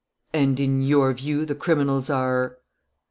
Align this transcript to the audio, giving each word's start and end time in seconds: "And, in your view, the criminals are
"And, 0.33 0.59
in 0.59 0.81
your 0.81 1.13
view, 1.13 1.45
the 1.45 1.53
criminals 1.53 2.09
are 2.09 2.57